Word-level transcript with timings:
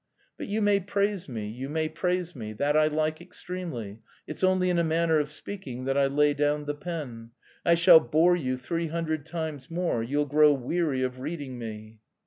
"But 0.35 0.47
you 0.47 0.63
may 0.63 0.79
praise 0.79 1.29
me, 1.29 1.47
you 1.47 1.69
may 1.69 1.87
praise 1.87 2.35
me, 2.35 2.53
that 2.53 2.75
I 2.75 2.87
like 2.87 3.21
extremely; 3.21 3.99
it's 4.25 4.43
only 4.43 4.71
in 4.71 4.79
a 4.79 4.83
manner 4.83 5.19
of 5.19 5.29
speaking 5.29 5.85
that 5.85 5.95
I 5.95 6.07
lay 6.07 6.33
down 6.33 6.65
the 6.65 6.73
pen; 6.73 7.33
I 7.63 7.75
shall 7.75 7.99
bore 7.99 8.35
you 8.35 8.57
three 8.57 8.87
hundred 8.87 9.27
times 9.27 9.69
more, 9.69 10.01
you'll 10.01 10.25
grow 10.25 10.53
weary 10.53 11.03
of 11.03 11.19
reading 11.19 11.59
me...." 11.59 11.99